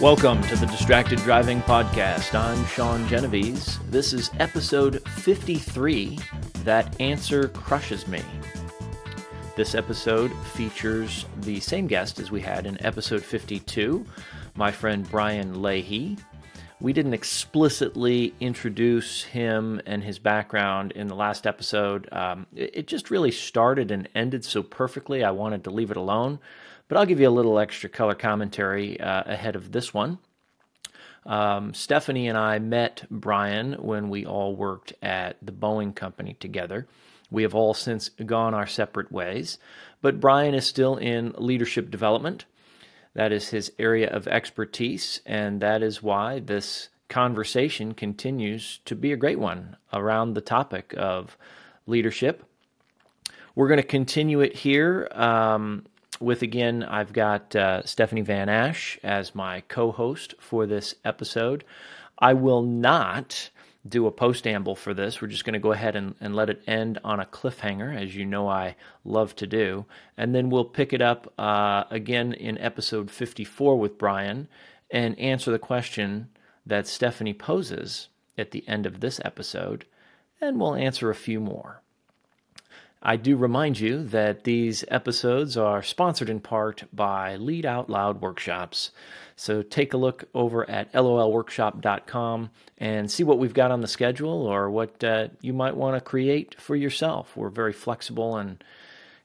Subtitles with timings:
[0.00, 2.38] Welcome to the Distracted Driving Podcast.
[2.38, 3.78] I'm Sean Genovese.
[3.88, 6.18] This is episode 53
[6.64, 8.20] That Answer Crushes Me.
[9.56, 14.04] This episode features the same guest as we had in episode 52,
[14.54, 16.18] my friend Brian Leahy.
[16.78, 22.06] We didn't explicitly introduce him and his background in the last episode.
[22.12, 25.96] Um, it, it just really started and ended so perfectly, I wanted to leave it
[25.96, 26.38] alone.
[26.88, 30.18] But I'll give you a little extra color commentary uh, ahead of this one.
[31.24, 36.86] Um, Stephanie and I met Brian when we all worked at the Boeing company together.
[37.30, 39.58] We have all since gone our separate ways,
[40.00, 42.44] but Brian is still in leadership development.
[43.14, 49.12] That is his area of expertise, and that is why this conversation continues to be
[49.12, 51.36] a great one around the topic of
[51.86, 52.44] leadership.
[53.56, 55.08] We're going to continue it here.
[55.12, 55.86] Um,
[56.20, 61.64] with again, I've got uh, Stephanie Van Ash as my co host for this episode.
[62.18, 63.50] I will not
[63.88, 65.20] do a postamble for this.
[65.20, 68.16] We're just going to go ahead and, and let it end on a cliffhanger, as
[68.16, 69.86] you know I love to do.
[70.16, 74.48] And then we'll pick it up uh, again in episode 54 with Brian
[74.90, 76.28] and answer the question
[76.64, 79.84] that Stephanie poses at the end of this episode.
[80.40, 81.82] And we'll answer a few more.
[83.08, 88.20] I do remind you that these episodes are sponsored in part by Lead Out Loud
[88.20, 88.90] Workshops.
[89.36, 94.44] So take a look over at lolworkshop.com and see what we've got on the schedule
[94.44, 97.36] or what uh, you might want to create for yourself.
[97.36, 98.64] We're very flexible and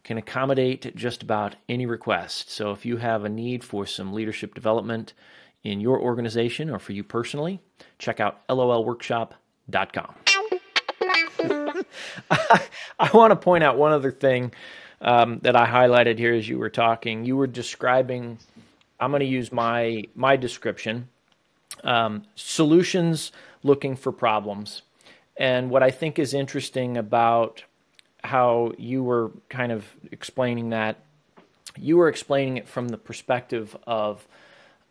[0.03, 2.51] can accommodate just about any request.
[2.51, 5.13] So if you have a need for some leadership development
[5.63, 7.59] in your organization or for you personally,
[7.97, 10.30] check out lolworkshop.com.
[12.31, 14.53] I, want to point out one other thing
[15.01, 17.25] um, that I highlighted here as you were talking.
[17.25, 18.37] You were describing.
[18.99, 21.09] I'm going to use my my description.
[21.83, 23.31] Um, solutions
[23.63, 24.83] looking for problems,
[25.37, 27.63] and what I think is interesting about
[28.23, 30.97] how you were kind of explaining that,
[31.75, 34.27] you were explaining it from the perspective of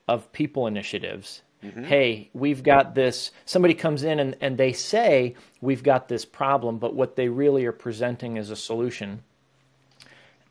[0.09, 1.85] of people initiatives Mm-hmm.
[1.85, 3.33] Hey, we've got this.
[3.45, 7.67] Somebody comes in and, and they say, We've got this problem, but what they really
[7.67, 9.23] are presenting is a solution.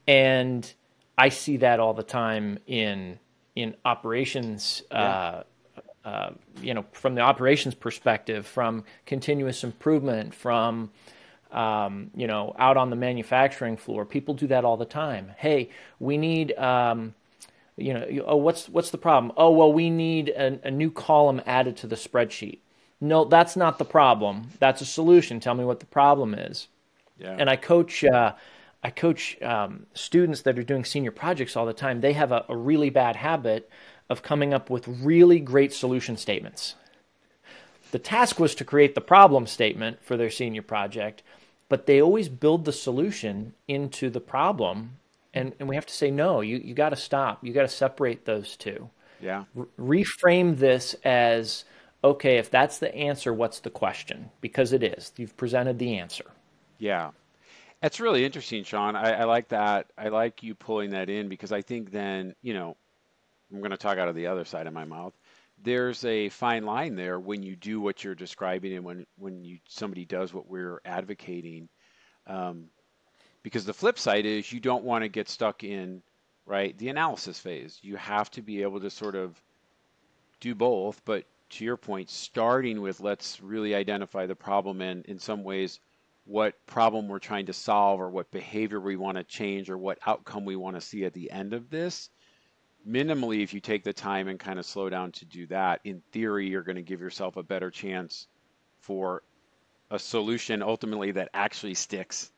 [0.07, 0.71] And
[1.17, 3.19] I see that all the time in
[3.55, 4.83] in operations.
[4.91, 4.97] Yeah.
[4.97, 5.43] Uh,
[6.05, 6.31] uh,
[6.61, 10.89] you know, from the operations perspective, from continuous improvement, from
[11.51, 15.31] um, you know, out on the manufacturing floor, people do that all the time.
[15.37, 15.69] Hey,
[15.99, 17.15] we need um,
[17.79, 19.31] you know, oh, what's what's the problem?
[19.37, 22.59] Oh, well, we need a, a, new column added to the spreadsheet.
[23.01, 24.49] No, that's not the problem.
[24.59, 25.39] That's a solution.
[25.39, 26.67] Tell me what the problem is.
[27.17, 27.35] Yeah.
[27.37, 28.33] And I coach, uh,
[28.83, 32.01] I coach um, students that are doing senior projects all the time.
[32.01, 33.69] They have a, a really bad habit
[34.09, 36.75] of coming up with really great solution statements.
[37.91, 41.23] The task was to create the problem statement for their senior project,
[41.69, 44.98] but they always build the solution into the problem
[45.33, 46.41] and and we have to say no.
[46.41, 47.43] You you got to stop.
[47.43, 48.89] You got to separate those two.
[49.21, 49.43] Yeah.
[49.77, 51.65] reframe this as
[52.03, 52.37] okay.
[52.37, 54.31] If that's the answer, what's the question?
[54.41, 55.11] Because it is.
[55.17, 56.25] You've presented the answer.
[56.77, 57.11] Yeah.
[57.81, 58.95] That's really interesting, Sean.
[58.95, 59.87] I, I like that.
[59.97, 62.75] I like you pulling that in because I think then, you know,
[63.51, 65.13] I'm going to talk out of the other side of my mouth.
[65.61, 69.59] There's a fine line there when you do what you're describing and when when you
[69.67, 71.67] somebody does what we're advocating.
[72.27, 72.67] Um,
[73.43, 76.01] because the flip side is you don't want to get stuck in
[76.45, 77.79] right the analysis phase.
[77.81, 79.41] You have to be able to sort of
[80.39, 85.19] do both, but to your point, starting with let's really identify the problem and in
[85.19, 85.79] some ways
[86.25, 89.97] what problem we're trying to solve or what behavior we want to change or what
[90.05, 92.09] outcome we want to see at the end of this.
[92.87, 96.01] Minimally, if you take the time and kind of slow down to do that, in
[96.11, 98.27] theory, you're going to give yourself a better chance
[98.79, 99.23] for
[99.89, 102.31] a solution ultimately that actually sticks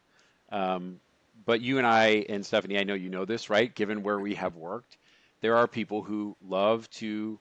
[0.51, 0.99] um,
[1.45, 3.73] but you and I and Stephanie, I know you know this, right?
[3.73, 4.97] Given where we have worked,
[5.41, 7.39] there are people who love to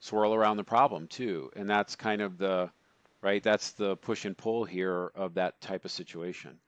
[0.00, 2.70] swirl around the problem too, and that's kind of the
[3.22, 3.42] right.
[3.42, 6.58] That's the push and pull here of that type of situation.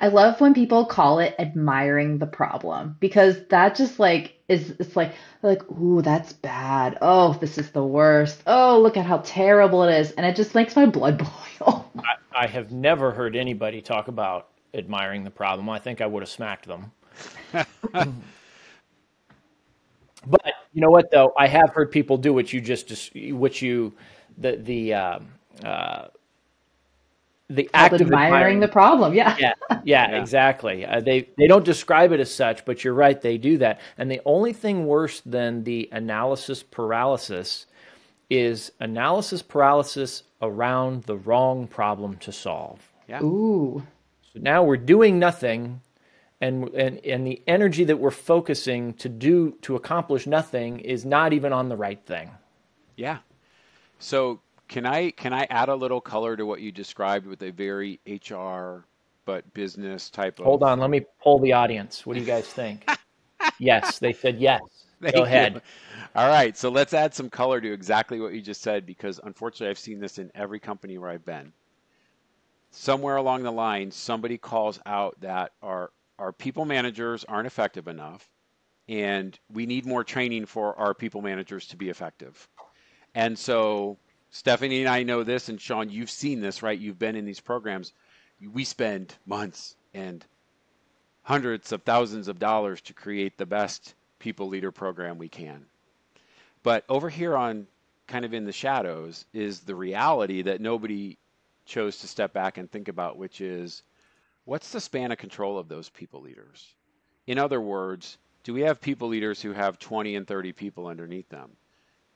[0.00, 4.94] I love when people call it admiring the problem because that just like is it's
[4.94, 5.12] like
[5.42, 6.98] like ooh that's bad.
[7.02, 8.42] Oh, this is the worst.
[8.46, 11.18] Oh, look at how terrible it is, and it just makes my blood
[11.58, 11.90] boil.
[11.98, 15.68] I, I have never heard anybody talk about admiring the problem.
[15.68, 16.92] I think I would have smacked them.
[17.52, 18.14] but
[20.72, 23.94] you know what though, I have heard people do what you just what you
[24.36, 25.18] the the uh,
[25.64, 26.08] uh,
[27.50, 29.14] the act of admiring admiring the problem.
[29.14, 29.36] Yeah.
[29.38, 29.52] yeah,
[29.84, 30.20] yeah, Yeah.
[30.20, 30.84] exactly.
[30.84, 33.20] Uh, they they don't describe it as such, but you're right.
[33.20, 37.66] They do that, and the only thing worse than the analysis paralysis
[38.30, 42.80] is analysis paralysis around the wrong problem to solve.
[43.08, 43.22] Yeah.
[43.22, 43.82] Ooh.
[44.32, 45.80] So now we're doing nothing,
[46.42, 51.32] and and and the energy that we're focusing to do to accomplish nothing is not
[51.32, 52.30] even on the right thing.
[52.96, 53.18] Yeah.
[53.98, 57.50] So can I can I add a little color to what you described with a
[57.50, 58.86] very HR
[59.24, 62.06] but business type of Hold on, let me poll the audience.
[62.06, 62.88] What do you guys think?
[63.58, 64.60] yes, they said yes.
[65.00, 65.26] Thank Go you.
[65.26, 65.62] ahead.
[66.16, 69.68] All right, so let's add some color to exactly what you just said because unfortunately
[69.68, 71.52] I've seen this in every company where I've been.
[72.70, 78.28] Somewhere along the line, somebody calls out that our our people managers aren't effective enough
[78.88, 82.48] and we need more training for our people managers to be effective.
[83.14, 83.98] And so
[84.30, 86.78] Stephanie and I know this, and Sean, you've seen this, right?
[86.78, 87.92] You've been in these programs.
[88.52, 90.24] We spend months and
[91.22, 95.66] hundreds of thousands of dollars to create the best people leader program we can.
[96.62, 97.66] But over here on
[98.06, 101.16] kind of in the shadows is the reality that nobody
[101.66, 103.82] chose to step back and think about, which is
[104.44, 106.74] what's the span of control of those people leaders?
[107.26, 111.28] In other words, do we have people leaders who have 20 and 30 people underneath
[111.28, 111.50] them?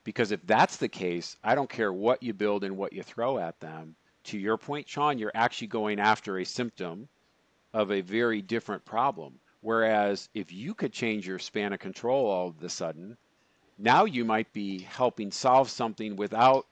[0.05, 3.39] Because if that's the case, I don't care what you build and what you throw
[3.39, 3.95] at them.
[4.25, 7.09] To your point, Sean, you're actually going after a symptom
[7.73, 9.39] of a very different problem.
[9.61, 13.17] Whereas if you could change your span of control all of a sudden,
[13.79, 16.67] now you might be helping solve something without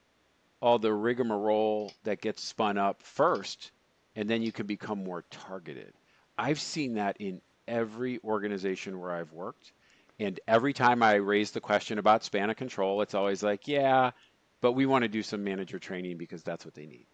[0.60, 3.70] all the rigmarole that gets spun up first,
[4.16, 5.92] and then you can become more targeted.
[6.36, 9.72] I've seen that in every organization where I've worked.
[10.20, 14.12] And every time I raise the question about span of control, it's always like, yeah,
[14.60, 17.06] but we want to do some manager training because that's what they need.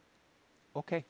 [0.76, 1.04] Okay.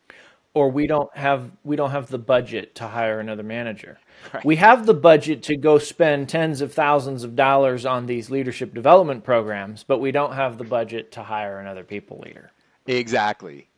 [0.55, 3.99] or we don't have we don't have the budget to hire another manager.
[4.33, 4.45] Right.
[4.45, 8.73] We have the budget to go spend tens of thousands of dollars on these leadership
[8.73, 12.53] development programs, but we don't have the budget to hire another people leader.
[12.87, 13.69] Exactly.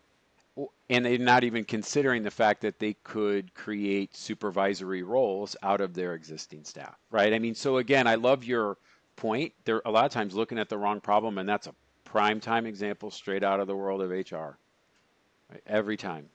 [0.91, 5.95] And they're not even considering the fact that they could create supervisory roles out of
[5.95, 7.33] their existing staff, right?
[7.33, 8.79] I mean, so again, I love your
[9.17, 9.53] point.
[9.65, 11.75] They're a lot of times looking at the wrong problem, and that's a
[12.05, 14.57] prime time example straight out of the world of HR.
[15.51, 15.63] Right?
[15.67, 16.31] Every time.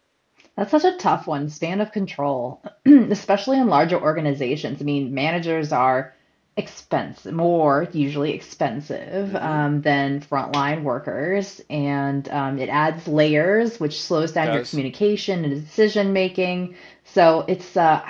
[0.56, 4.81] That's such a tough one, span of control, especially in larger organizations.
[4.81, 6.14] I mean, managers are
[6.55, 14.01] expensive, more usually expensive hmm um, than frontline workers, and um, it adds layers, which
[14.01, 16.75] slows down your communication and decision making.
[17.05, 18.01] So it's uh,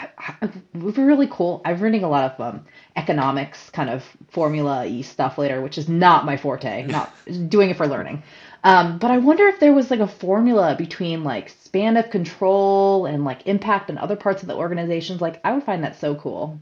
[0.74, 1.62] really cool.
[1.66, 6.26] I'm reading a lot of um, economics kind of formula-y stuff later, which is not
[6.26, 7.12] my forte, not
[7.50, 8.24] doing it for learning.
[8.64, 13.06] Um, but I wonder if there was like a formula between like span of control
[13.06, 15.22] and like impact on other parts of the organizations.
[15.22, 16.60] Like I would find that so cool.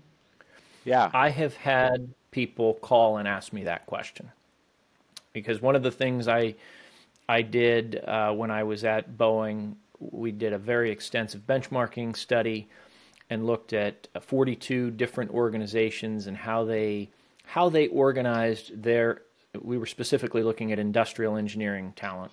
[0.84, 1.10] Yeah.
[1.14, 4.32] I have had people call and ask me that question
[5.34, 6.56] because one of the things I
[7.30, 12.68] I did uh, when I was at Boeing, we did a very extensive benchmarking study
[13.30, 17.10] and looked at uh, 42 different organizations and how they
[17.46, 19.22] how they organized their.
[19.62, 22.32] We were specifically looking at industrial engineering talent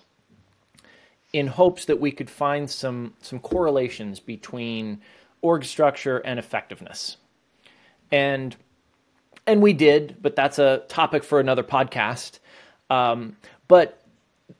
[1.33, 5.01] in hopes that we could find some some correlations between
[5.41, 7.17] org structure and effectiveness.
[8.11, 8.55] And
[9.47, 12.39] and we did, but that's a topic for another podcast.
[12.89, 13.35] Um,
[13.67, 13.99] but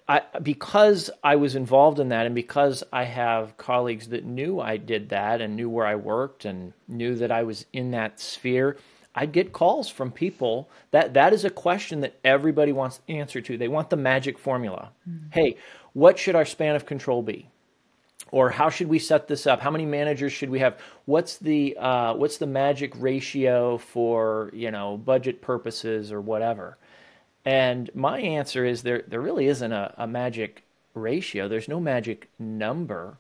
[0.08, 4.78] I, because I was involved in that, and because I have colleagues that knew I
[4.78, 8.78] did that and knew where I worked and knew that I was in that sphere,
[9.14, 13.42] I'd get calls from people that that is a question that everybody wants the answer
[13.42, 13.58] to.
[13.58, 14.92] They want the magic formula.
[15.32, 15.58] Hey,
[15.94, 17.48] what should our span of control be?
[18.32, 19.60] Or how should we set this up?
[19.60, 20.80] How many managers should we have?
[21.06, 26.78] What's the uh, what's the magic ratio for you know budget purposes or whatever?
[27.46, 31.48] And my answer is there there really isn't a, a magic ratio.
[31.48, 33.18] There's no magic number.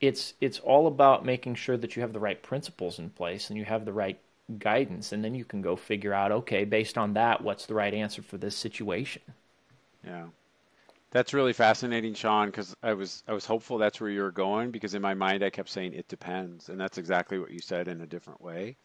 [0.00, 3.58] It's it's all about making sure that you have the right principles in place and
[3.58, 4.18] you have the right
[4.58, 7.92] guidance, and then you can go figure out okay based on that what's the right
[7.92, 9.22] answer for this situation.
[10.04, 10.26] Yeah.
[11.10, 14.70] That's really fascinating, Sean, because I was I was hopeful that's where you were going
[14.70, 17.88] because in my mind I kept saying it depends, and that's exactly what you said
[17.88, 18.76] in a different way.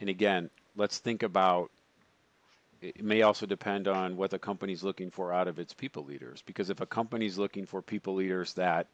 [0.00, 1.70] And again, let's think about
[2.80, 6.42] it may also depend on what the company's looking for out of its people leaders.
[6.42, 8.88] Because if a company's looking for people leaders that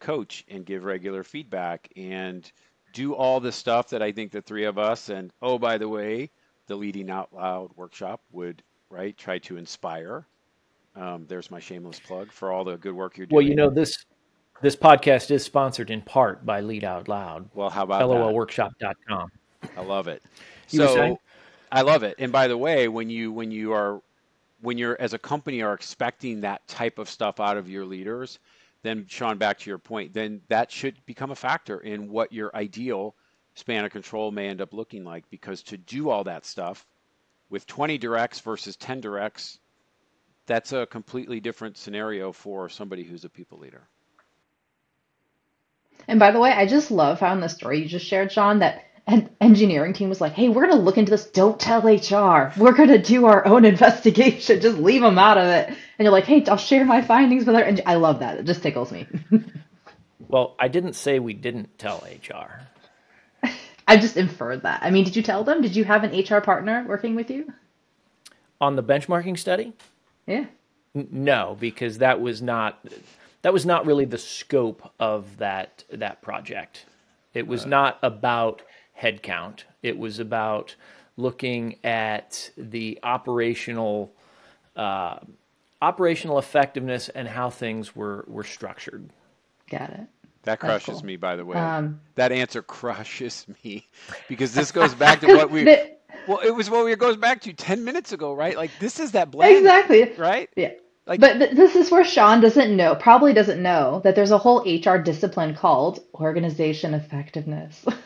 [0.00, 2.50] coach and give regular feedback and
[2.92, 5.88] do all the stuff that I think the three of us and oh by the
[5.88, 6.30] way,
[6.66, 10.26] the leading out loud workshop would right try to inspire.
[10.96, 13.36] Um, there's my shameless plug for all the good work you're doing.
[13.36, 14.04] Well, you know this
[14.62, 19.30] This podcast is sponsored in part by Lead Out Loud, Well, how about lolworkshop.com.
[19.76, 20.22] I love it.
[20.66, 21.18] So?
[21.70, 22.14] I love it.
[22.18, 24.00] And by the way, when you when you are
[24.60, 28.38] when you're as a company are expecting that type of stuff out of your leaders,
[28.82, 32.54] then Sean, back to your point, then that should become a factor in what your
[32.54, 33.14] ideal
[33.54, 35.28] span of control may end up looking like.
[35.28, 36.86] Because to do all that stuff
[37.50, 39.58] with 20 directs versus 10 directs,
[40.46, 43.88] that's a completely different scenario for somebody who's a people leader.
[46.08, 48.60] And by the way, I just love how in the story you just shared, Sean,
[48.60, 51.26] that an engineering team was like, "Hey, we're gonna look into this.
[51.30, 52.52] Don't tell HR.
[52.58, 54.60] We're gonna do our own investigation.
[54.60, 57.56] Just leave them out of it." And you're like, "Hey, I'll share my findings with
[57.56, 58.38] her." And I love that.
[58.38, 59.06] It just tickles me.
[60.28, 62.60] Well, I didn't say we didn't tell HR.
[63.88, 64.82] I just inferred that.
[64.82, 65.62] I mean, did you tell them?
[65.62, 67.52] Did you have an HR partner working with you?
[68.60, 69.74] On the benchmarking study?
[70.26, 70.46] Yeah.
[70.94, 72.84] N- No, because that was not
[73.42, 76.86] that was not really the scope of that that project.
[77.34, 78.62] It was not about
[79.00, 79.64] headcount.
[79.82, 80.74] It was about
[81.16, 84.12] looking at the operational
[84.74, 85.18] uh,
[85.82, 89.10] operational effectiveness and how things were were structured.
[89.70, 90.06] Got it.
[90.44, 91.06] That crushes cool.
[91.06, 91.56] me, by the way.
[91.56, 93.86] Um, that answer crushes me
[94.28, 95.95] because this goes back to what we the-
[96.26, 98.56] Well, it was what it goes back to 10 minutes ago, right?
[98.56, 100.12] Like this is that blend, exactly.
[100.16, 100.48] right?
[100.56, 100.72] Yeah.
[101.06, 104.38] Like But th- this is where Sean doesn't know, probably doesn't know that there's a
[104.38, 107.84] whole HR discipline called organization effectiveness.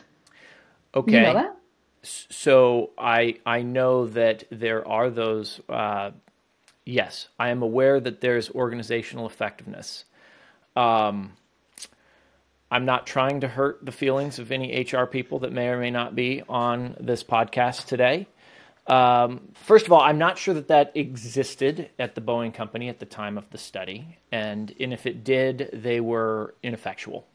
[0.92, 1.12] Okay.
[1.12, 1.57] you know that?
[2.02, 5.61] So I I know that there are those.
[5.69, 6.11] Uh,
[6.85, 10.04] yes, I am aware that there's organizational effectiveness.
[10.75, 11.35] Um,
[12.70, 15.90] I'm not trying to hurt the feelings of any HR people that may or may
[15.90, 18.28] not be on this podcast today.
[18.86, 22.98] Um, first of all, I'm not sure that that existed at the Boeing company at
[22.98, 27.26] the time of the study, and and if it did, they were ineffectual.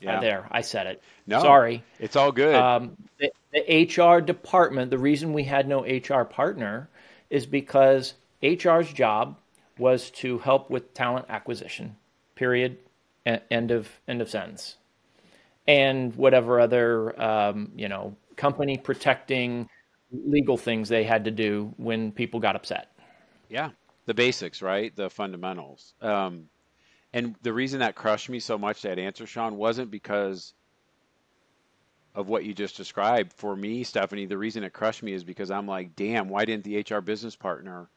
[0.00, 0.16] Yeah.
[0.16, 1.02] Uh, there, I said it.
[1.26, 1.40] No.
[1.40, 1.84] Sorry.
[1.98, 2.54] it's all good.
[2.54, 6.88] Um, the, the HR department, the reason we had no HR partner
[7.28, 9.36] is because HR's job
[9.78, 11.96] was to help with talent acquisition,
[12.34, 12.78] period,
[13.26, 14.76] end of, end of sentence.
[15.66, 19.68] And whatever other, um, you know, company protecting
[20.10, 22.92] legal things they had to do when people got upset.
[23.48, 23.70] yeah.
[24.06, 24.96] The basics, right?
[24.96, 25.94] The fundamentals.
[26.00, 26.48] Um,
[27.12, 30.54] and the reason that crushed me so much, that answer, Sean, wasn't because
[32.14, 33.32] of what you just described.
[33.32, 36.64] For me, Stephanie, the reason it crushed me is because I'm like, damn, why didn't
[36.64, 37.88] the HR business partner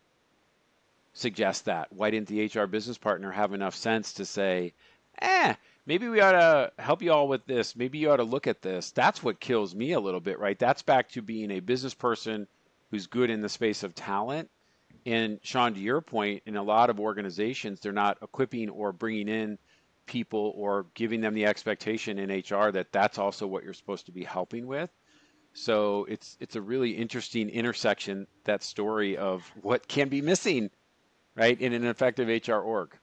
[1.14, 1.92] suggest that?
[1.92, 4.74] Why didn't the HR business partner have enough sense to say,
[5.22, 5.56] eh,
[5.86, 7.76] maybe we ought to help you all with this.
[7.76, 8.92] Maybe you ought to look at this.
[8.92, 10.58] That's what kills me a little bit, right?
[10.58, 12.48] That's back to being a business person
[12.92, 14.50] who's good in the space of talent.
[15.06, 19.28] And Sean, to your point, in a lot of organizations, they're not equipping or bringing
[19.28, 19.58] in
[20.06, 24.12] people or giving them the expectation in HR that that's also what you're supposed to
[24.12, 24.90] be helping with.
[25.54, 30.72] So it's it's a really interesting intersection that story of what can be missing,
[31.36, 32.98] right, in an effective HR org.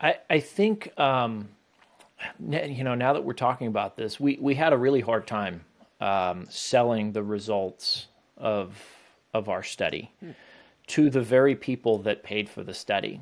[0.00, 1.48] I, I think, um,
[2.38, 5.64] you know, now that we're talking about this, we, we had a really hard time
[6.00, 8.76] um, selling the results of,
[9.32, 10.10] of our study
[10.88, 13.20] to the very people that paid for the study.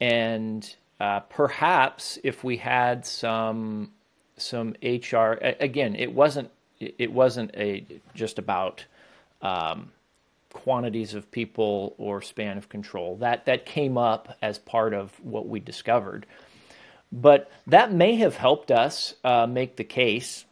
[0.00, 3.92] And uh, perhaps if we had some
[4.36, 7.84] some HR again, it wasn't it wasn't a
[8.14, 8.84] just about
[9.42, 9.92] um,
[10.54, 13.16] quantities of people or span of control.
[13.16, 16.24] That that came up as part of what we discovered,
[17.12, 20.46] but that may have helped us uh, make the case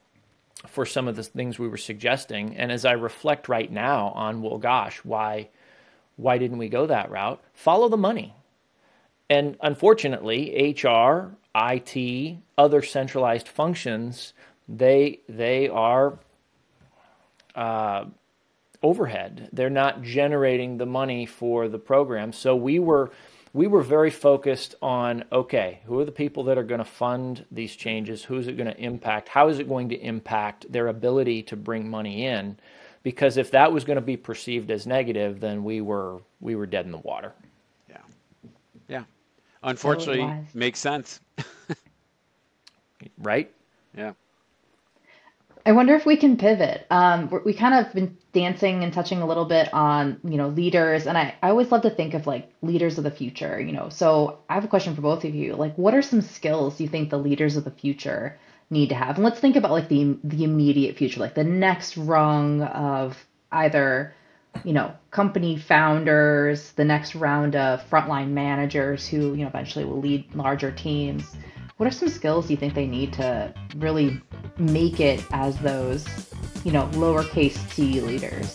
[0.67, 2.57] for some of the things we were suggesting.
[2.57, 5.49] And as I reflect right now on, well, gosh, why
[6.17, 7.43] why didn't we go that route?
[7.55, 8.35] Follow the money.
[9.31, 14.35] And unfortunately, HR, IT, other centralized functions,
[14.69, 16.19] they they are
[17.55, 18.05] uh,
[18.83, 19.49] overhead.
[19.53, 22.33] They're not generating the money for the program.
[22.33, 23.11] So we were
[23.55, 27.45] we were very focused on okay, who are the people that are going to fund
[27.51, 28.25] these changes?
[28.25, 29.29] Who is it going to impact?
[29.29, 32.57] How is it going to impact their ability to bring money in?
[33.03, 36.67] Because if that was going to be perceived as negative, then we were we were
[36.67, 37.33] dead in the water.
[37.89, 37.97] Yeah,
[38.89, 39.05] yeah.
[39.62, 40.55] Unfortunately, wise.
[40.55, 41.21] makes sense.
[43.19, 43.51] Right?
[43.97, 44.12] Yeah.
[45.64, 46.87] I wonder if we can pivot.
[46.90, 51.07] Um, we're- kind of been dancing and touching a little bit on, you know, leaders,
[51.07, 53.88] and I, I always love to think of like leaders of the future, you know.
[53.88, 55.54] So I have a question for both of you.
[55.54, 58.38] Like, what are some skills you think the leaders of the future
[58.71, 59.16] need to have?
[59.16, 63.16] And let's think about like the the immediate future, like the next rung of
[63.52, 64.14] either
[64.64, 70.00] you know, company founders, the next round of frontline managers who, you know, eventually will
[70.00, 71.25] lead larger teams.
[71.83, 74.21] What are some skills you think they need to really
[74.57, 76.07] make it as those,
[76.65, 78.55] you know, lowercase c leaders?